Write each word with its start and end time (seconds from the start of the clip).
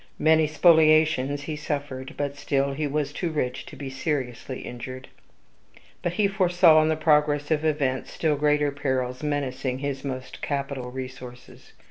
Many 0.17 0.47
spoliations 0.47 1.41
he 1.43 1.55
suffered; 1.55 2.15
but 2.17 2.35
still 2.35 2.73
he 2.73 2.87
was 2.87 3.13
too 3.13 3.29
rich 3.29 3.67
to 3.67 3.75
be 3.75 3.91
seriously 3.91 4.61
injured. 4.61 5.09
But 6.01 6.13
he 6.13 6.27
foresaw, 6.27 6.81
in 6.81 6.89
the 6.89 6.95
progress 6.95 7.51
of 7.51 7.63
events, 7.63 8.11
still 8.11 8.35
greater 8.35 8.71
perils 8.71 9.21
menacing 9.21 9.77
his 9.77 10.03
most 10.03 10.41
capital 10.41 10.89
resources. 10.89 11.73